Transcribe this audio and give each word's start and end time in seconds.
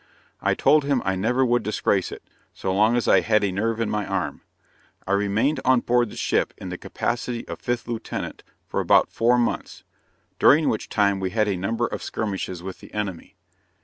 I 0.41 0.55
told 0.55 0.83
him 0.83 1.03
I 1.05 1.15
never 1.15 1.45
would 1.45 1.61
disgrace 1.61 2.11
it, 2.11 2.23
so 2.55 2.73
long 2.73 2.95
as 2.95 3.07
I 3.07 3.19
had 3.19 3.43
a 3.43 3.51
nerve 3.51 3.79
in 3.79 3.87
my 3.87 4.07
arm. 4.07 4.41
I 5.05 5.11
remained 5.11 5.59
on 5.63 5.81
board 5.81 6.09
the 6.09 6.15
ship 6.17 6.55
in 6.57 6.69
the 6.69 6.77
capacity 6.79 7.47
of 7.47 7.61
5th 7.61 7.87
Lieutenant, 7.87 8.43
for 8.67 8.79
about 8.79 9.11
four 9.11 9.37
months, 9.37 9.83
during 10.39 10.69
which 10.69 10.89
time 10.89 11.19
we 11.19 11.29
had 11.29 11.47
a 11.47 11.55
number 11.55 11.85
of 11.85 12.01
skirmishes 12.01 12.63
with 12.63 12.79
the 12.79 12.91
enemy. 12.95 13.35